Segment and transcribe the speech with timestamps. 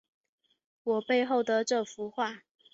[0.83, 2.41] 我背后的这幅画